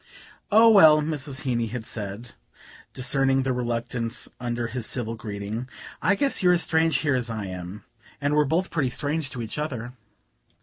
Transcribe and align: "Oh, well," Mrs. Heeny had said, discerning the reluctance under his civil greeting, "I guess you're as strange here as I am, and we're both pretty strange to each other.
"Oh, 0.51 0.67
well," 0.67 0.99
Mrs. 0.99 1.41
Heeny 1.41 1.67
had 1.67 1.85
said, 1.85 2.31
discerning 2.91 3.43
the 3.43 3.53
reluctance 3.53 4.27
under 4.39 4.65
his 4.65 4.87
civil 4.87 5.13
greeting, 5.13 5.69
"I 6.01 6.15
guess 6.15 6.41
you're 6.41 6.53
as 6.53 6.63
strange 6.63 6.97
here 7.01 7.13
as 7.13 7.29
I 7.29 7.45
am, 7.45 7.83
and 8.19 8.33
we're 8.33 8.45
both 8.45 8.71
pretty 8.71 8.89
strange 8.89 9.29
to 9.29 9.43
each 9.43 9.59
other. 9.59 9.93